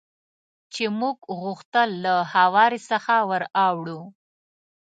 [0.73, 4.01] چې موږ غوښتل له هوارې څخه ور اوړو.